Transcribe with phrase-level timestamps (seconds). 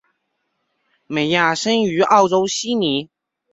[1.05, 3.11] 美亚生于澳洲悉尼。